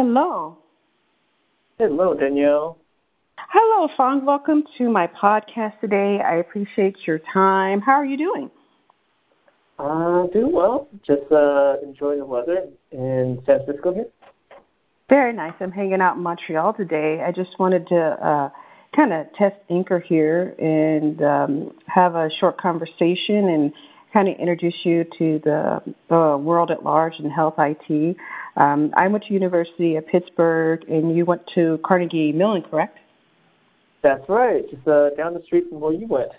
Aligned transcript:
Hello. 0.00 0.56
Hello, 1.76 2.14
Danielle. 2.14 2.78
Hello, 3.36 3.88
Fong. 3.96 4.24
Welcome 4.24 4.62
to 4.78 4.88
my 4.88 5.08
podcast 5.08 5.80
today. 5.80 6.20
I 6.24 6.36
appreciate 6.36 6.94
your 7.04 7.18
time. 7.34 7.80
How 7.80 7.94
are 7.94 8.04
you 8.04 8.16
doing? 8.16 8.48
Uh, 9.76 10.28
doing 10.32 10.52
well. 10.52 10.86
Just 11.04 11.32
uh, 11.32 11.78
enjoying 11.82 12.20
the 12.20 12.26
weather 12.26 12.68
in 12.92 13.42
San 13.44 13.64
Francisco 13.64 13.92
here. 13.92 14.06
Very 15.08 15.32
nice. 15.32 15.54
I'm 15.58 15.72
hanging 15.72 16.00
out 16.00 16.14
in 16.14 16.22
Montreal 16.22 16.74
today. 16.74 17.20
I 17.26 17.32
just 17.32 17.58
wanted 17.58 17.88
to 17.88 17.96
uh, 17.96 18.50
kind 18.94 19.12
of 19.12 19.26
test 19.36 19.56
Anchor 19.68 19.98
here 19.98 20.54
and 20.60 21.20
um, 21.22 21.72
have 21.86 22.14
a 22.14 22.28
short 22.38 22.56
conversation 22.56 23.48
and 23.48 23.72
kind 24.12 24.28
of 24.28 24.36
introduce 24.38 24.76
you 24.84 25.04
to 25.18 25.40
the, 25.42 25.80
the 26.08 26.38
world 26.40 26.70
at 26.70 26.84
large 26.84 27.14
in 27.18 27.28
health 27.30 27.54
IT. 27.58 28.16
Um, 28.58 28.92
I 28.96 29.06
went 29.06 29.24
to 29.24 29.32
University 29.32 29.94
of 29.96 30.06
Pittsburgh, 30.06 30.84
and 30.88 31.16
you 31.16 31.24
went 31.24 31.42
to 31.54 31.78
Carnegie 31.84 32.32
Mellon, 32.32 32.62
correct? 32.62 32.98
That's 34.02 34.28
right. 34.28 34.68
Just 34.68 34.86
uh, 34.86 35.10
down 35.16 35.34
the 35.34 35.42
street 35.46 35.64
from 35.68 35.80
where 35.80 35.92
you 35.92 36.06
went. 36.08 36.30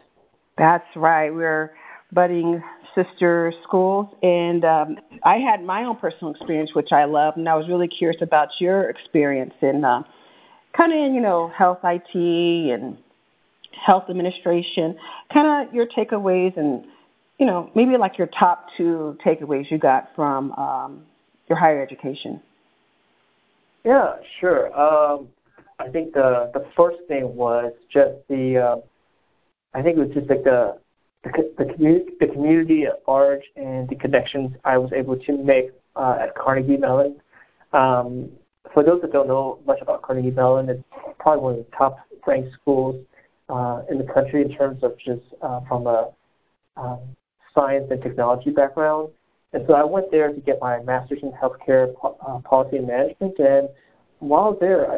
That's 0.58 0.86
right. 0.96 1.34
We're 1.34 1.72
budding 2.12 2.62
sister 2.94 3.54
schools, 3.63 4.08
and 4.22 4.66
um, 4.66 4.98
I 5.24 5.38
had 5.38 5.63
my 5.63 5.84
own 5.84 5.96
personal 5.96 6.34
experience, 6.34 6.72
which 6.74 6.91
I 6.91 7.05
love, 7.05 7.36
and 7.38 7.48
I 7.48 7.55
was 7.55 7.70
really 7.70 7.88
curious 7.88 8.22
about 8.22 8.49
your 8.60 8.90
experience 8.90 9.54
in 9.62 9.86
uh, 9.86 10.04
kind 10.76 10.91
of 10.91 10.98
in 10.98 11.13
you 11.13 11.22
know 11.22 11.49
health 11.58 11.80
IT 11.84 12.16
and 12.16 12.98
health 13.86 14.05
administration, 14.10 14.98
kind 15.34 15.68
of 15.68 15.74
your 15.74 15.88
takeaways 15.88 16.58
and 16.58 16.84
you 17.38 17.46
know 17.46 17.70
maybe 17.76 17.96
like 17.98 18.18
your 18.18 18.27
top 18.27 18.66
two 18.76 19.18
takeaways 19.26 19.70
you 19.72 19.77
got 19.77 20.10
from 20.16 20.52
um, 20.54 21.05
your 21.49 21.58
higher 21.58 21.81
education. 21.81 22.41
Yeah, 23.84 24.13
sure. 24.40 24.68
Um, 24.79 25.29
I 25.79 25.90
think 25.90 26.13
the 26.13 26.51
the 26.54 26.65
first 26.77 26.98
thing 27.07 27.35
was 27.35 27.74
just 27.91 28.13
the 28.27 28.57
uh, 28.57 28.76
I 29.74 29.82
think 29.82 29.98
it 29.98 30.01
was 30.01 30.13
just 30.13 30.29
like 30.29 30.43
the 30.43 30.77
the, 31.24 31.32
the 31.57 31.74
community 31.74 32.12
the 32.20 32.27
community 32.27 32.84
at 32.85 33.01
large 33.07 33.43
and 33.55 33.90
the 33.90 33.96
connections 33.96 34.51
I 34.63 34.77
was 34.77 34.91
able 34.93 35.18
to 35.18 35.43
make 35.43 35.71
uh, 35.96 36.18
at 36.21 36.35
Carnegie 36.35 36.77
Mellon. 36.77 37.20
Um, 37.74 38.29
for 38.74 38.84
those 38.84 39.02
that 39.02 39.12
don't 39.12 39.27
know 39.27 39.59
much 39.65 39.79
about 39.81 40.02
Carnegie 40.02 40.31
Mellon, 40.31 40.70
it's 40.70 40.84
probably 41.18 41.43
one 41.43 41.54
of 41.54 41.65
the 41.65 41.71
top 41.76 41.98
ranked 42.27 42.49
schools 42.62 42.96
uh, 43.49 43.81
in 43.90 43.98
the 43.98 44.07
country 44.13 44.41
in 44.41 44.55
terms 44.55 44.84
of 44.84 44.98
just 44.98 45.24
uh, 45.41 45.62
from 45.68 45.87
a 45.87 46.09
um, 46.77 46.99
science 47.54 47.87
and 47.90 48.02
technology 48.02 48.52
background. 48.52 49.09
And 49.54 49.64
so 49.68 49.74
I 49.74 49.84
went 49.84 50.12
there 50.12 50.32
to 50.32 50.40
get 50.42 50.60
my 50.62 50.82
master's 50.84 51.20
in 51.24 51.32
healthcare 51.32 51.94
uh, 52.04 52.40
policy 52.40 52.78
and 52.78 52.88
management. 52.88 53.40
And 53.40 53.70
while 54.20 54.55
there, 54.60 54.92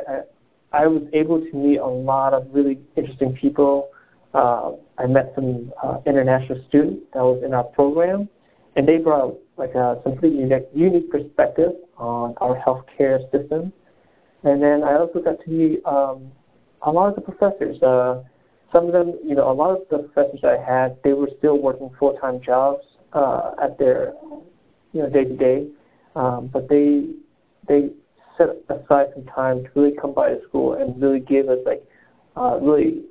I, 0.73 0.83
I 0.83 0.87
was 0.87 1.03
able 1.13 1.39
to 1.39 1.55
meet 1.55 1.77
a 1.77 1.87
lot 1.87 2.33
of 2.33 2.47
really 2.51 2.79
interesting 2.95 3.33
people. 3.33 3.89
Uh, 4.33 4.71
I 4.97 5.07
met 5.07 5.31
some 5.35 5.71
uh, 5.83 5.97
international 6.05 6.63
students 6.67 7.03
that 7.13 7.21
was 7.21 7.41
in 7.45 7.53
our 7.53 7.63
program, 7.63 8.29
and 8.75 8.87
they 8.87 8.97
brought 8.97 9.37
like 9.57 9.75
a 9.75 9.99
completely 10.03 10.39
unique, 10.39 10.67
unique 10.73 11.11
perspective 11.11 11.71
on 11.97 12.35
our 12.41 12.55
healthcare 12.65 13.19
system. 13.31 13.71
And 14.43 14.61
then 14.61 14.83
I 14.83 14.95
also 14.95 15.21
got 15.21 15.37
to 15.43 15.49
meet 15.49 15.85
um, 15.85 16.31
a 16.81 16.91
lot 16.91 17.09
of 17.09 17.15
the 17.15 17.21
professors. 17.21 17.81
Uh, 17.81 18.23
some 18.71 18.87
of 18.87 18.93
them, 18.93 19.19
you 19.23 19.35
know, 19.35 19.51
a 19.51 19.53
lot 19.53 19.71
of 19.71 19.81
the 19.89 20.07
professors 20.07 20.39
I 20.43 20.57
had, 20.57 20.97
they 21.03 21.13
were 21.13 21.29
still 21.37 21.57
working 21.61 21.89
full-time 21.99 22.41
jobs 22.41 22.83
uh, 23.13 23.51
at 23.61 23.77
their, 23.77 24.13
you 24.93 25.01
know, 25.01 25.09
day 25.09 25.23
to 25.23 25.35
day, 25.35 25.67
um, 26.15 26.49
but 26.51 26.67
they 26.69 27.07
they 27.67 27.89
set 28.37 28.49
aside 28.69 29.07
some 29.13 29.25
time 29.25 29.63
to 29.63 29.69
really 29.75 29.95
come 29.99 30.13
by 30.13 30.29
the 30.29 30.41
school 30.47 30.73
and 30.73 31.01
really 31.01 31.19
give 31.19 31.49
us 31.49 31.59
like 31.65 31.83
uh, 32.37 32.57
really 32.61 33.03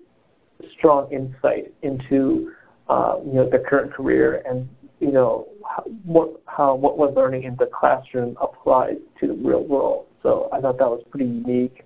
strong 0.77 1.11
insight 1.13 1.73
into 1.83 2.53
uh, 2.89 3.17
you 3.25 3.35
know 3.35 3.49
their 3.49 3.65
current 3.65 3.93
career 3.93 4.43
and 4.49 4.69
you 4.99 5.13
know 5.13 5.49
how, 5.69 5.83
what 6.05 6.41
how 6.47 6.75
what 6.75 6.99
we're 6.99 7.11
learning 7.11 7.45
in 7.45 7.57
the 7.57 7.67
classroom 7.67 8.37
applies 8.41 8.97
to 9.19 9.29
the 9.29 9.35
real 9.35 9.65
world. 9.65 10.07
So 10.23 10.49
I 10.53 10.61
thought 10.61 10.79
that 10.79 10.89
was 10.89 11.03
pretty 11.11 11.27
unique. 11.27 11.85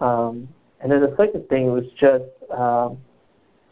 Um, 0.00 0.48
and 0.80 0.90
then 0.90 1.00
the 1.00 1.14
second 1.16 1.48
thing 1.48 1.66
was 1.66 1.84
just 2.00 2.24
um, 2.50 2.98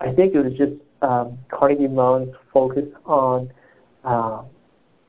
I 0.01 0.13
think 0.15 0.35
it 0.35 0.43
was 0.43 0.53
just 0.53 0.75
um, 1.03 1.39
Carnegie 1.51 1.89
Mellon's 1.89 2.35
focus 2.53 2.85
on 3.05 3.51
uh, 4.05 4.43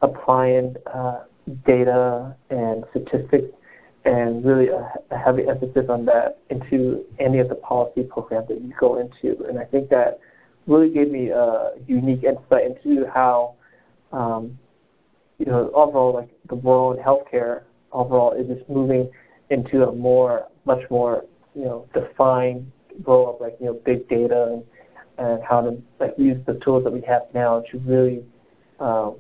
applying 0.02 0.76
uh, 0.94 1.24
data 1.66 2.36
and 2.50 2.84
statistics 2.92 3.54
and 4.06 4.46
really 4.46 4.68
a, 4.70 4.92
a 5.12 5.18
heavy 5.18 5.48
emphasis 5.48 5.86
on 5.90 6.06
that 6.06 6.40
into 6.50 7.04
any 7.20 7.40
of 7.40 7.50
the 7.50 7.56
policy 7.56 8.04
programs 8.04 8.48
that 8.48 8.62
you 8.62 8.74
go 8.80 9.00
into. 9.00 9.44
And 9.46 9.60
I 9.60 9.66
think 9.66 9.90
that 9.90 10.20
really 10.68 10.90
gave 10.90 11.12
me 11.12 11.30
a 11.30 11.72
unique 11.88 12.24
insight 12.24 12.66
into 12.66 13.06
how, 13.14 13.56
um, 14.12 14.58
you 15.38 15.46
know, 15.46 15.72
overall, 15.74 16.14
like 16.14 16.30
the 16.48 16.56
world 16.56 16.98
in 16.98 17.04
healthcare 17.04 17.64
overall 17.92 18.34
is 18.34 18.48
just 18.48 18.70
moving 18.70 19.10
into 19.50 19.84
a 19.84 19.94
more, 19.94 20.48
much 20.66 20.82
more, 20.90 21.26
you 21.56 21.66
know, 21.66 21.88
defined 21.94 22.72
role 23.06 23.36
of 23.36 23.42
like, 23.42 23.56
you 23.60 23.68
know, 23.68 23.80
big 23.86 24.08
data 24.08 24.54
and, 24.54 24.64
and 25.18 25.44
how 25.44 25.62
to 25.62 25.82
like 26.00 26.14
use 26.18 26.38
the 26.46 26.54
tools 26.64 26.84
that 26.84 26.92
we 26.92 27.02
have 27.02 27.24
now 27.34 27.64
to 27.72 27.80
really 27.80 28.24
um, 28.80 29.16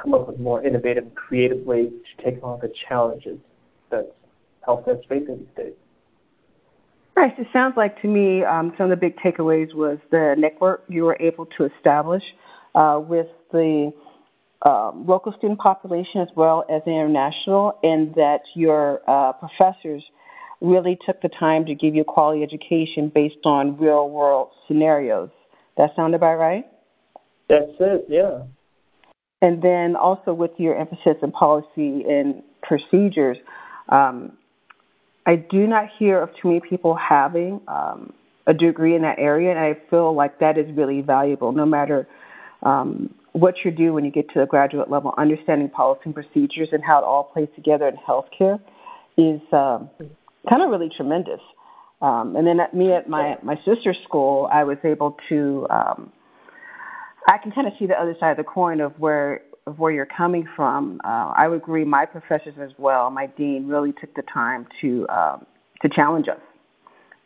come 0.00 0.14
up 0.14 0.28
with 0.28 0.38
more 0.38 0.64
innovative 0.64 1.04
and 1.04 1.14
creative 1.14 1.64
ways 1.66 1.90
to 1.90 2.24
take 2.24 2.42
on 2.42 2.58
the 2.60 2.72
challenges 2.88 3.38
that 3.90 4.14
healthcare 4.66 4.98
is 4.98 5.04
facing 5.08 5.38
these 5.38 5.56
days. 5.56 5.72
Right. 7.16 7.38
It 7.38 7.48
sounds 7.52 7.74
like 7.76 8.00
to 8.02 8.08
me 8.08 8.44
um, 8.44 8.72
some 8.78 8.90
of 8.90 8.90
the 8.90 8.96
big 8.96 9.16
takeaways 9.16 9.74
was 9.74 9.98
the 10.10 10.34
network 10.38 10.84
you 10.88 11.04
were 11.04 11.18
able 11.20 11.46
to 11.58 11.68
establish 11.76 12.22
uh, 12.74 13.00
with 13.02 13.26
the 13.52 13.92
um, 14.66 15.04
local 15.06 15.32
student 15.38 15.58
population 15.58 16.20
as 16.20 16.28
well 16.36 16.64
as 16.70 16.82
international, 16.86 17.78
and 17.82 18.14
that 18.14 18.40
your 18.54 19.00
uh, 19.08 19.32
professors 19.32 20.02
really 20.60 20.98
took 21.06 21.20
the 21.22 21.30
time 21.30 21.64
to 21.64 21.74
give 21.74 21.94
you 21.94 22.04
quality 22.04 22.42
education 22.42 23.10
based 23.14 23.44
on 23.44 23.76
real 23.78 24.10
world 24.10 24.50
scenarios. 24.68 25.30
That 25.76 25.90
sound 25.96 26.14
about 26.14 26.36
right? 26.36 26.66
That's 27.48 27.72
it, 27.80 28.04
yeah. 28.08 28.42
And 29.42 29.62
then 29.62 29.96
also 29.96 30.34
with 30.34 30.50
your 30.58 30.76
emphasis 30.78 31.16
in 31.22 31.32
policy 31.32 32.04
and 32.08 32.42
procedures, 32.62 33.38
um, 33.88 34.32
I 35.26 35.36
do 35.36 35.66
not 35.66 35.86
hear 35.98 36.20
of 36.20 36.30
too 36.40 36.48
many 36.48 36.60
people 36.60 36.94
having 36.96 37.60
um, 37.68 38.12
a 38.46 38.54
degree 38.54 38.94
in 38.94 39.02
that 39.02 39.18
area, 39.18 39.50
and 39.50 39.58
I 39.58 39.78
feel 39.88 40.14
like 40.14 40.40
that 40.40 40.58
is 40.58 40.66
really 40.76 41.00
valuable 41.02 41.52
no 41.52 41.64
matter 41.64 42.06
um, 42.62 43.14
what 43.32 43.54
you 43.64 43.70
do 43.70 43.92
when 43.92 44.04
you 44.04 44.10
get 44.10 44.28
to 44.30 44.40
the 44.40 44.46
graduate 44.46 44.90
level. 44.90 45.14
Understanding 45.16 45.68
policy 45.68 46.02
and 46.06 46.14
procedures 46.14 46.68
and 46.72 46.82
how 46.84 46.98
it 46.98 47.04
all 47.04 47.24
plays 47.24 47.48
together 47.54 47.88
in 47.88 47.96
healthcare 47.96 48.58
is 49.16 49.40
um, 49.52 49.90
kind 50.48 50.62
of 50.62 50.70
really 50.70 50.90
tremendous. 50.94 51.40
Um, 52.02 52.34
and 52.36 52.46
then 52.46 52.60
at 52.60 52.72
me 52.74 52.92
at 52.92 53.08
my 53.08 53.36
my 53.42 53.56
sister's 53.56 53.98
school, 54.04 54.48
I 54.50 54.64
was 54.64 54.78
able 54.84 55.16
to 55.28 55.66
um, 55.70 56.12
I 57.30 57.38
can 57.38 57.52
kind 57.52 57.68
of 57.68 57.74
see 57.78 57.86
the 57.86 57.94
other 57.94 58.16
side 58.18 58.32
of 58.32 58.36
the 58.38 58.44
coin 58.44 58.80
of 58.80 58.92
where 58.98 59.42
of 59.66 59.78
where 59.78 59.92
you're 59.92 60.06
coming 60.06 60.48
from, 60.56 61.00
uh, 61.04 61.32
I 61.36 61.46
would 61.46 61.58
agree. 61.62 61.84
My 61.84 62.04
professors 62.04 62.54
as 62.60 62.70
well, 62.76 63.10
my 63.10 63.26
dean, 63.26 63.68
really 63.68 63.92
took 63.92 64.12
the 64.14 64.22
time 64.22 64.66
to 64.80 65.06
um, 65.08 65.46
to 65.82 65.88
challenge 65.88 66.26
us 66.28 66.40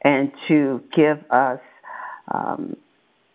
and 0.03 0.31
to 0.49 0.83
give 0.95 1.19
us 1.31 1.61
um, 2.33 2.77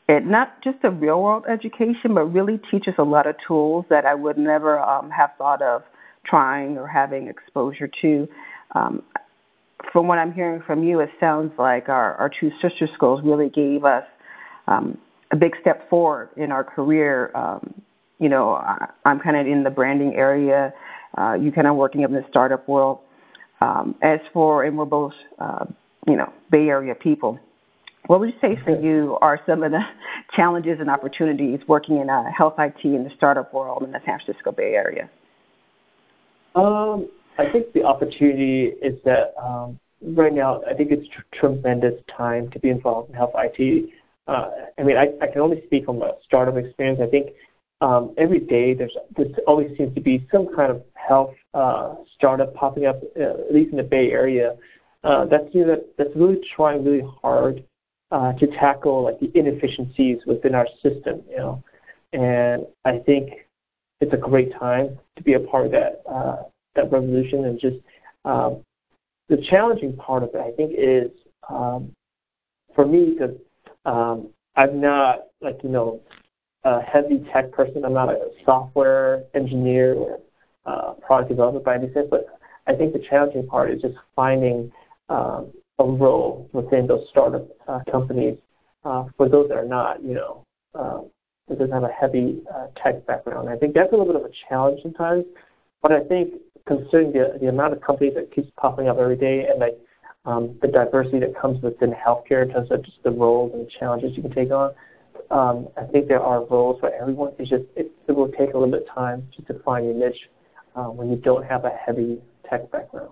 it 0.08 0.26
not 0.26 0.62
just 0.64 0.78
a 0.84 0.92
real 0.92 1.24
world 1.24 1.46
education, 1.50 2.14
but 2.14 2.26
really 2.26 2.60
teach 2.70 2.88
us 2.88 2.94
a 3.00 3.04
lot 3.04 3.26
of 3.26 3.36
tools 3.48 3.86
that 3.90 4.06
I 4.06 4.14
would 4.14 4.38
never 4.38 4.80
um, 4.80 5.10
have 5.10 5.32
thought 5.40 5.64
of 5.64 5.82
trying 6.24 6.78
or 6.78 6.88
having 6.88 7.28
exposure 7.28 7.90
to. 8.02 8.28
Um, 8.76 9.02
from 9.92 10.08
what 10.08 10.20
I'm 10.20 10.34
hearing 10.34 10.62
from 10.68 10.84
you, 10.84 11.00
it 11.00 11.10
sounds 11.20 11.52
like 11.58 11.90
our, 11.90 12.14
our 12.16 12.30
two 12.40 12.52
sister 12.62 12.88
schools 12.94 13.22
really 13.24 13.50
gave 13.50 13.86
us 13.86 14.04
um, 14.68 15.00
a 15.32 15.36
big 15.36 15.54
step 15.62 15.90
forward 15.90 16.30
in 16.38 16.52
our 16.52 16.64
career 16.64 17.32
um, 17.36 17.82
you 18.20 18.30
know, 18.30 18.54
I, 18.54 18.90
I'm 19.06 19.20
kind 19.20 19.38
of 19.38 19.48
in 19.48 19.64
the 19.64 19.70
branding 19.70 20.14
area. 20.16 20.74
Uh, 21.18 21.34
you 21.34 21.52
kind 21.52 21.68
of 21.68 21.76
working 21.76 22.02
in 22.02 22.12
the 22.12 22.24
startup 22.30 22.68
world. 22.68 23.00
Um, 23.62 23.96
as 24.02 24.20
for, 24.32 24.64
and 24.64 24.78
we're 24.78 24.86
both, 24.86 25.14
uh, 25.40 25.66
you 26.08 26.16
know, 26.16 26.32
Bay 26.50 26.68
Area 26.68 26.96
people. 26.96 27.40
What 28.08 28.22
would 28.22 28.30
you 28.30 28.40
say 28.40 28.58
for 28.64 28.80
you 28.80 29.18
are 29.22 29.40
some 29.46 29.64
of 29.64 29.72
the 29.72 29.82
challenges 30.36 30.78
and 30.80 30.90
opportunities 30.90 31.60
working 31.68 31.98
in 31.98 32.10
uh, 32.10 32.24
health 32.36 32.56
IT 32.58 32.84
in 32.84 33.04
the 33.04 33.10
startup 33.18 33.54
world 33.54 33.84
in 33.84 33.92
the 33.92 34.00
San 34.06 34.20
Francisco 34.24 34.52
Bay 34.52 34.76
Area? 34.76 35.10
Um, 36.56 37.10
I 37.38 37.52
think 37.52 37.74
the 37.74 37.84
opportunity 37.84 38.72
is 38.82 38.96
that 39.04 39.34
um, 39.42 39.78
right 40.02 40.34
now, 40.34 40.62
I 40.70 40.74
think 40.74 40.92
it's 40.92 41.08
tr- 41.10 41.40
tremendous 41.40 42.02
time 42.16 42.50
to 42.52 42.60
be 42.60 42.70
involved 42.70 43.10
in 43.10 43.16
health 43.16 43.34
IT. 43.36 43.90
Uh, 44.30 44.50
I 44.78 44.84
mean, 44.84 44.98
I, 44.98 45.08
I 45.24 45.28
can 45.28 45.42
only 45.42 45.62
speak 45.66 45.86
from 45.86 46.02
a 46.02 46.12
startup 46.26 46.56
experience. 46.58 47.00
I 47.02 47.08
think 47.08 47.28
um, 47.82 48.14
every 48.18 48.40
day 48.40 48.74
there's 48.74 48.96
there 49.18 49.28
always 49.48 49.76
seems 49.78 49.94
to 49.96 50.02
be 50.02 50.28
some 50.32 50.54
kind 50.56 50.72
of 50.72 50.84
health 50.94 51.34
uh, 51.54 51.96
startup 52.16 52.54
popping 52.54 52.86
up, 52.86 53.02
uh, 53.20 53.48
at 53.48 53.54
least 53.54 53.72
in 53.72 53.78
the 53.78 53.84
Bay 53.84 54.12
Area, 54.12 54.56
uh, 55.04 55.26
that's 55.26 55.46
you 55.54 55.66
know, 55.66 55.76
that, 55.76 55.86
that's 55.98 56.16
really 56.16 56.40
trying 56.56 56.84
really 56.84 57.08
hard 57.22 57.64
uh, 58.12 58.34
to 58.34 58.48
tackle 58.60 59.04
like 59.04 59.20
the 59.20 59.32
inefficiencies 59.38 60.20
within 60.26 60.56
our 60.56 60.68
system, 60.84 61.22
you 61.30 61.38
know. 61.38 61.64
And 62.12 62.66
I 62.86 63.00
think 63.06 63.30
it's 64.02 64.14
a 64.14 64.18
great 64.18 64.52
time 64.60 64.98
to 65.16 65.24
be 65.24 65.34
a 65.34 65.40
part 65.40 65.68
of 65.68 65.72
that 65.72 66.02
uh, 66.10 66.44
that 66.76 66.92
revolution 66.92 67.46
and 67.46 67.60
just 67.60 67.78
um, 68.26 68.62
the 69.30 69.38
challenging 69.50 69.96
part 69.96 70.24
of 70.24 70.30
it. 70.34 70.40
I 70.40 70.52
think 70.52 70.74
is 70.78 71.12
um, 71.50 71.94
for 72.76 72.86
me 72.86 73.16
because 73.18 73.36
um, 73.86 74.30
I'm 74.56 74.82
not 74.82 75.28
like 75.42 75.60
you 75.64 75.70
know 75.70 76.02
a 76.64 76.82
heavy 76.82 77.26
tech 77.34 77.52
person. 77.52 77.86
I'm 77.86 77.94
not 77.94 78.10
a 78.10 78.30
software 78.46 79.24
engineer 79.34 79.94
or 79.96 80.20
uh, 80.66 80.94
product 81.06 81.30
developer 81.30 81.60
by 81.60 81.76
any 81.76 81.92
sense, 81.94 82.08
but 82.10 82.28
I 82.68 82.76
think 82.76 82.94
the 82.94 83.04
challenging 83.10 83.48
part 83.48 83.72
is 83.72 83.82
just 83.82 83.96
finding 84.16 84.72
um, 85.10 85.52
a 85.80 85.84
role 85.84 86.50
within 86.54 86.88
those 86.88 87.06
startup 87.10 87.48
uh, 87.68 87.80
companies 87.90 88.38
uh, 88.84 89.06
for 89.18 89.30
those 89.30 89.48
that 89.50 89.58
are 89.58 89.66
not, 89.66 90.04
you 90.04 90.14
know, 90.14 90.44
uh, 90.76 91.02
that 91.48 91.58
doesn't 91.58 91.74
have 91.74 91.84
a 91.84 91.90
heavy 91.90 92.42
uh, 92.54 92.68
tech 92.82 93.06
background. 93.08 93.50
I 93.50 93.56
think 93.56 93.74
that's 93.74 93.92
a 93.92 93.96
little 93.96 94.14
bit 94.14 94.22
of 94.22 94.30
a 94.30 94.34
challenge 94.48 94.82
sometimes, 94.84 95.26
but 95.82 95.92
I 95.92 96.04
think 96.04 96.34
considering 96.68 97.12
the 97.12 97.38
the 97.40 97.48
amount 97.48 97.74
of 97.74 97.82
companies 97.82 98.14
that 98.16 98.34
keeps 98.34 98.50
popping 98.60 98.88
up 98.88 98.98
every 99.00 99.18
day 99.18 99.48
and 99.50 99.60
like 99.60 99.78
um, 100.26 100.58
the 100.62 100.68
diversity 100.68 101.20
that 101.20 101.40
comes 101.40 101.62
within 101.62 101.92
healthcare 101.92 102.44
in 102.44 102.52
terms 102.52 102.70
of 102.72 102.84
just 102.84 102.98
the 103.04 103.12
roles 103.12 103.54
and 103.54 103.66
the 103.66 103.72
challenges 103.80 104.12
you 104.16 104.22
can 104.22 104.34
take 104.34 104.52
on, 104.52 104.72
um, 105.32 105.68
I 105.78 105.84
think 105.86 106.08
there 106.08 106.22
are 106.22 106.46
roles 106.46 106.80
for 106.80 106.94
everyone. 106.94 107.34
It's 107.38 107.50
just 107.50 107.64
it, 107.76 107.92
it 108.08 108.12
will 108.12 108.30
take 108.30 108.54
a 108.54 108.58
little 108.58 108.72
bit 108.72 108.84
of 108.88 108.96
time 108.96 109.28
just 109.36 109.48
to 109.48 109.60
find 109.60 109.86
your 109.86 109.94
niche 109.94 110.30
uh, 110.76 110.86
when 110.86 111.10
you 111.10 111.16
don't 111.18 111.46
have 111.46 111.66
a 111.66 111.70
heavy 111.70 112.20
tech 112.50 112.72
background. 112.72 113.12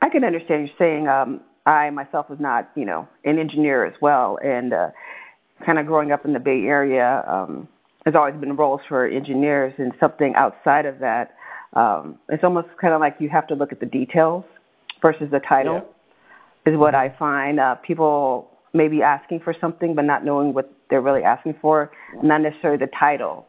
I 0.00 0.08
can 0.08 0.24
understand 0.24 0.68
you 0.68 0.74
saying 0.78 1.08
um, 1.08 1.40
I 1.66 1.90
myself 1.90 2.30
was 2.30 2.38
not, 2.40 2.70
you 2.76 2.84
know, 2.84 3.08
an 3.24 3.38
engineer 3.38 3.84
as 3.84 3.94
well, 4.00 4.38
and 4.42 4.72
uh, 4.72 4.90
kind 5.64 5.78
of 5.78 5.86
growing 5.86 6.12
up 6.12 6.24
in 6.24 6.32
the 6.32 6.38
Bay 6.38 6.62
Area, 6.66 7.24
um, 7.26 7.68
there's 8.04 8.14
always 8.14 8.34
been 8.36 8.54
roles 8.54 8.80
for 8.88 9.06
engineers, 9.06 9.74
and 9.78 9.92
something 9.98 10.34
outside 10.36 10.86
of 10.86 11.00
that, 11.00 11.34
um, 11.74 12.18
it's 12.28 12.44
almost 12.44 12.68
kind 12.80 12.94
of 12.94 13.00
like 13.00 13.16
you 13.18 13.28
have 13.28 13.46
to 13.48 13.54
look 13.54 13.72
at 13.72 13.80
the 13.80 13.86
details 13.86 14.44
versus 15.02 15.28
the 15.30 15.40
title. 15.40 15.74
Yeah. 15.74 16.72
Is 16.72 16.78
what 16.78 16.94
I 16.94 17.14
find. 17.18 17.58
Uh, 17.58 17.76
people 17.76 18.50
may 18.74 18.88
be 18.88 19.00
asking 19.02 19.40
for 19.40 19.54
something, 19.58 19.94
but 19.94 20.02
not 20.02 20.24
knowing 20.24 20.52
what 20.52 20.70
they're 20.90 21.00
really 21.00 21.22
asking 21.22 21.54
for. 21.62 21.90
Not 22.22 22.42
necessarily 22.42 22.78
the 22.78 22.90
title 22.98 23.46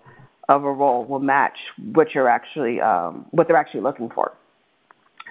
of 0.48 0.64
a 0.64 0.72
role 0.72 1.06
will 1.06 1.20
match 1.20 1.58
what 1.94 2.08
you're 2.16 2.30
actually, 2.30 2.80
um, 2.80 3.26
what 3.32 3.48
they're 3.48 3.58
actually 3.58 3.82
looking 3.82 4.10
for. 4.10 4.32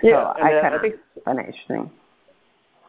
Yeah, 0.03 0.33
so 0.35 0.43
I 0.43 0.61
kind 0.61 0.75
of 0.75 0.81
find 1.25 1.39
it 1.39 1.47
interesting. 1.47 1.91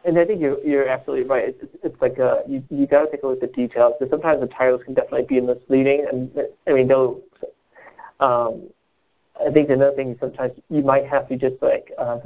And 0.04 0.18
I 0.18 0.24
think 0.24 0.40
you're 0.40 0.58
you're 0.64 0.88
absolutely 0.88 1.26
right. 1.26 1.48
It's, 1.48 1.74
it's 1.82 2.00
like 2.00 2.18
uh, 2.18 2.36
you 2.46 2.62
you 2.70 2.86
got 2.86 3.04
to 3.04 3.10
take 3.10 3.22
a 3.22 3.26
look 3.26 3.42
at 3.42 3.50
the 3.50 3.54
details 3.54 3.94
because 3.98 4.10
sometimes 4.10 4.40
the 4.40 4.46
titles 4.46 4.80
can 4.84 4.94
definitely 4.94 5.26
be 5.28 5.40
misleading. 5.40 6.06
And 6.10 6.30
I 6.66 6.72
mean, 6.72 6.88
though, 6.88 7.20
um, 8.20 8.68
I 9.44 9.50
think 9.50 9.68
another 9.68 9.94
thing 9.94 10.12
is 10.12 10.16
sometimes 10.20 10.52
you 10.70 10.82
might 10.82 11.06
have 11.06 11.28
to 11.28 11.36
just 11.36 11.60
like 11.60 11.92
uh, 11.98 12.20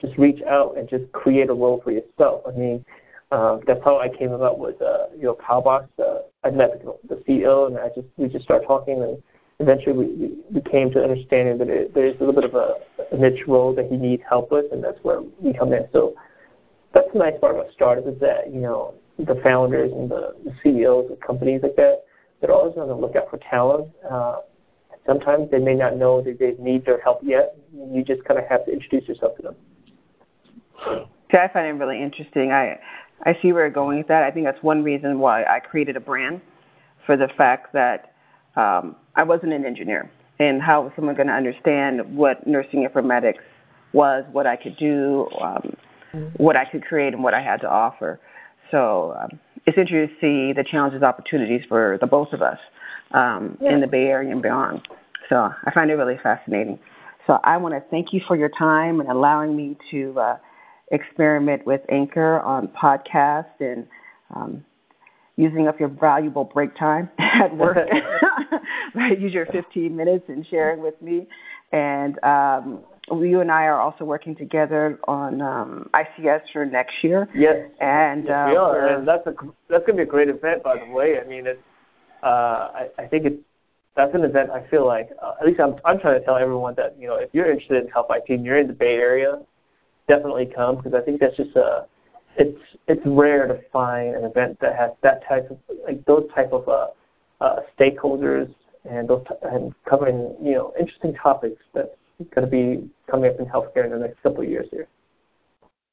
just 0.00 0.16
reach 0.18 0.40
out 0.48 0.76
and 0.76 0.88
just 0.88 1.10
create 1.12 1.50
a 1.50 1.54
role 1.54 1.80
for 1.82 1.90
yourself. 1.90 2.42
I 2.46 2.52
mean, 2.52 2.84
uh, 3.30 3.58
that's 3.66 3.80
how 3.84 3.98
I 3.98 4.08
came 4.08 4.32
about 4.32 4.58
with 4.58 4.80
uh, 4.80 5.06
you 5.16 5.24
know 5.24 5.36
Cowbox. 5.46 5.86
Uh, 5.98 6.20
I 6.44 6.50
met 6.50 6.82
the, 7.08 7.16
CEO 7.28 7.66
and 7.66 7.78
I 7.78 7.88
just 7.88 8.08
we 8.16 8.28
just 8.28 8.44
started 8.44 8.66
talking 8.66 9.02
and 9.02 9.22
eventually 9.60 9.92
we, 9.92 10.38
we 10.54 10.60
came 10.70 10.90
to 10.92 11.02
understanding 11.02 11.58
that 11.58 11.68
it, 11.68 11.94
there's 11.94 12.16
a 12.16 12.24
little 12.24 12.40
bit 12.40 12.44
of 12.44 12.54
a, 12.54 12.74
a 13.12 13.18
niche 13.18 13.42
role 13.46 13.74
that 13.74 13.86
he 13.90 13.96
needs 13.96 14.22
help 14.28 14.50
with, 14.52 14.66
and 14.72 14.82
that's 14.82 14.98
where 15.02 15.20
we 15.40 15.52
come 15.52 15.72
in. 15.72 15.86
So 15.92 16.14
that's 16.94 17.08
the 17.12 17.18
nice 17.18 17.34
part 17.40 17.56
about 17.56 17.72
startup 17.74 18.06
is 18.06 18.18
that 18.20 18.52
you 18.52 18.60
know 18.60 18.94
the 19.18 19.38
founders 19.42 19.90
and 19.92 20.10
the, 20.10 20.34
the 20.44 20.52
CEOs 20.62 21.10
of 21.10 21.20
companies 21.20 21.60
like 21.62 21.76
that 21.76 22.04
they're 22.40 22.52
always 22.52 22.76
on 22.76 22.88
the 22.88 22.94
lookout 22.94 23.30
for 23.30 23.38
talent. 23.50 23.90
Uh, 24.08 24.36
sometimes 25.06 25.50
they 25.50 25.58
may 25.58 25.74
not 25.74 25.96
know 25.96 26.22
that 26.22 26.38
they 26.38 26.54
need 26.62 26.84
their 26.84 27.00
help 27.00 27.20
yet. 27.22 27.56
You 27.74 28.04
just 28.04 28.24
kind 28.24 28.38
of 28.38 28.46
have 28.48 28.64
to 28.66 28.72
introduce 28.72 29.08
yourself 29.08 29.36
to 29.36 29.42
them. 29.42 29.56
See, 31.30 31.38
I 31.38 31.52
find 31.52 31.66
it 31.66 31.72
really 31.72 32.02
interesting. 32.02 32.52
I 32.52 32.78
I 33.24 33.36
see 33.42 33.52
where 33.52 33.64
you're 33.64 33.70
going 33.70 33.98
with 33.98 34.08
that. 34.08 34.22
I 34.22 34.30
think 34.30 34.46
that's 34.46 34.62
one 34.62 34.82
reason 34.82 35.18
why 35.18 35.42
I 35.42 35.60
created 35.60 35.96
a 35.96 36.00
brand 36.00 36.40
for 37.04 37.16
the 37.16 37.28
fact 37.36 37.72
that 37.72 38.14
um, 38.56 38.96
I 39.16 39.24
wasn't 39.24 39.52
an 39.52 39.64
engineer, 39.64 40.10
and 40.38 40.62
how 40.62 40.82
was 40.82 40.92
someone 40.94 41.16
going 41.16 41.28
to 41.28 41.32
understand 41.32 42.16
what 42.16 42.46
nursing 42.46 42.86
informatics 42.88 43.42
was, 43.92 44.24
what 44.32 44.46
I 44.46 44.56
could 44.56 44.76
do, 44.76 45.26
um, 45.40 45.76
what 46.36 46.56
I 46.56 46.64
could 46.64 46.84
create, 46.84 47.14
and 47.14 47.22
what 47.22 47.34
I 47.34 47.42
had 47.42 47.60
to 47.62 47.68
offer. 47.68 48.20
So 48.70 49.16
um, 49.18 49.40
it's 49.66 49.78
interesting 49.78 50.08
to 50.08 50.14
see 50.20 50.52
the 50.52 50.64
challenges, 50.70 51.02
opportunities 51.02 51.62
for 51.68 51.98
the 52.00 52.06
both 52.06 52.32
of 52.32 52.42
us 52.42 52.58
um, 53.12 53.56
yeah. 53.60 53.72
in 53.72 53.80
the 53.80 53.86
Bay 53.86 54.06
Area 54.06 54.30
and 54.30 54.42
beyond. 54.42 54.86
So 55.28 55.36
I 55.36 55.70
find 55.72 55.90
it 55.90 55.94
really 55.94 56.18
fascinating. 56.22 56.78
So 57.26 57.38
I 57.44 57.56
want 57.58 57.74
to 57.74 57.82
thank 57.90 58.08
you 58.12 58.20
for 58.26 58.36
your 58.36 58.50
time 58.58 59.00
and 59.00 59.08
allowing 59.10 59.56
me 59.56 59.76
to 59.90 60.18
uh, 60.18 60.36
experiment 60.90 61.66
with 61.66 61.80
Anchor 61.90 62.40
on 62.40 62.68
podcast 62.68 63.46
and 63.60 63.86
um, 64.34 64.64
using 65.36 65.68
up 65.68 65.78
your 65.78 65.88
valuable 65.88 66.44
break 66.44 66.76
time 66.76 67.08
at 67.18 67.56
work. 67.56 67.76
right, 68.94 69.18
use 69.18 69.32
your 69.32 69.46
15 69.46 69.96
minutes 69.96 70.24
and 70.28 70.46
sharing 70.50 70.82
with 70.82 71.00
me. 71.00 71.26
And 71.72 72.22
um, 72.24 72.80
you 73.10 73.40
and 73.40 73.50
I 73.50 73.64
are 73.64 73.80
also 73.80 74.04
working 74.04 74.34
together 74.36 74.98
on 75.06 75.40
um, 75.40 75.90
ICS 75.94 76.40
for 76.52 76.64
next 76.66 76.94
year. 77.02 77.28
Yes, 77.34 77.56
and 77.80 78.24
yes, 78.24 78.32
uh, 78.32 78.46
we 78.50 78.56
are, 78.56 78.96
and 78.96 79.06
that's 79.06 79.26
a 79.26 79.32
that's 79.68 79.84
going 79.86 79.96
to 79.96 79.96
be 79.96 80.02
a 80.02 80.06
great 80.06 80.28
event, 80.28 80.62
by 80.62 80.76
the 80.78 80.90
way. 80.90 81.16
I 81.22 81.26
mean, 81.26 81.46
it's 81.46 81.60
uh, 82.22 82.26
I, 82.26 82.88
I 82.98 83.06
think 83.06 83.26
it's 83.26 83.42
that's 83.96 84.14
an 84.14 84.24
event 84.24 84.50
I 84.50 84.66
feel 84.68 84.86
like 84.86 85.10
uh, 85.22 85.32
at 85.40 85.46
least 85.46 85.60
I'm 85.60 85.74
I'm 85.84 85.98
trying 85.98 86.18
to 86.18 86.24
tell 86.24 86.36
everyone 86.36 86.74
that 86.76 86.96
you 86.98 87.06
know 87.06 87.16
if 87.16 87.30
you're 87.32 87.50
interested 87.50 87.84
in 87.84 87.90
health 87.90 88.06
IT 88.10 88.32
and 88.32 88.44
you're 88.44 88.58
in 88.58 88.66
the 88.66 88.72
Bay 88.72 88.94
Area, 88.94 89.40
definitely 90.08 90.50
come 90.54 90.76
because 90.76 90.94
I 90.94 91.00
think 91.02 91.20
that's 91.20 91.36
just 91.36 91.54
a 91.56 91.86
it's 92.36 92.58
it's 92.86 93.02
rare 93.04 93.46
to 93.46 93.60
find 93.72 94.14
an 94.14 94.24
event 94.24 94.58
that 94.60 94.76
has 94.76 94.90
that 95.02 95.22
type 95.28 95.50
of 95.50 95.58
like 95.84 96.04
those 96.06 96.24
type 96.34 96.52
of 96.52 96.68
uh, 96.68 96.86
uh, 97.40 97.56
stakeholders 97.78 98.52
and 98.88 99.08
those 99.08 99.24
t- 99.28 99.34
and 99.42 99.74
covering 99.88 100.34
you 100.42 100.52
know 100.52 100.72
interesting 100.78 101.14
topics 101.14 101.60
that's 101.74 101.88
going 102.34 102.44
to 102.44 102.50
be 102.50 102.88
coming 103.10 103.30
up 103.30 103.38
in 103.38 103.46
healthcare 103.46 103.84
in 103.84 103.90
the 103.90 103.98
next 103.98 104.22
couple 104.22 104.42
of 104.42 104.48
years 104.48 104.66
here. 104.70 104.88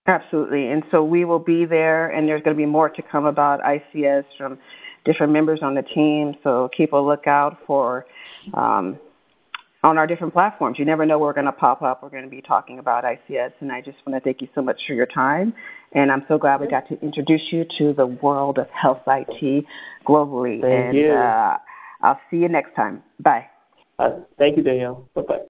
Absolutely, 0.08 0.68
and 0.68 0.84
so 0.92 1.04
we 1.04 1.26
will 1.26 1.40
be 1.40 1.66
there, 1.66 2.10
and 2.10 2.28
there's 2.28 2.44
going 2.44 2.56
to 2.56 2.62
be 2.62 2.66
more 2.66 2.90
to 2.90 3.02
come 3.12 3.26
about 3.26 3.60
ICS 3.62 4.24
from 4.38 4.60
different 5.04 5.34
members 5.34 5.60
on 5.64 5.74
the 5.74 5.82
team. 5.82 6.36
So 6.44 6.70
keep 6.76 6.94
a 6.94 6.98
lookout 6.98 7.58
for 7.66 8.06
um, 8.54 9.00
on 9.86 10.00
our 10.00 10.08
different 10.08 10.34
platforms. 10.34 10.80
You 10.80 10.86
never 10.86 11.06
know 11.06 11.20
where 11.20 11.28
we're 11.28 11.34
going 11.34 11.46
to 11.46 11.52
pop 11.52 11.84
up. 11.84 12.02
We're 12.02 12.10
going 12.10 12.24
to 12.24 12.30
be 12.30 12.42
talking 12.42 12.80
about 12.80 13.04
ICS, 13.04 13.52
and 13.60 13.72
I 13.72 13.82
just 13.82 13.98
want 14.06 14.22
to 14.22 14.28
thank 14.28 14.42
you 14.42 14.48
so 14.56 14.62
much 14.62 14.80
for 14.88 14.94
your 14.94 15.06
time. 15.06 15.54
And 15.94 16.12
I'm 16.12 16.24
so 16.28 16.40
glad 16.40 16.60
we 16.60 16.68
got 16.68 16.88
to 16.90 17.00
introduce 17.02 17.44
you 17.52 17.66
to 17.78 17.94
the 17.94 18.08
world 18.08 18.58
of 18.58 18.68
health 18.70 19.04
IT 19.06 19.66
globally. 20.08 20.62
Thank 20.62 20.88
and 20.88 20.98
you. 20.98 21.14
Uh, 21.14 21.58
I'll 22.02 22.20
see 22.32 22.38
you 22.38 22.50
next 22.50 22.76
time. 22.76 23.04
Bye. 23.20 23.46
Uh, 24.00 24.22
thank 24.40 24.58
you, 24.58 24.64
Danielle. 24.64 25.08
Bye 25.14 25.22
bye. 25.22 25.46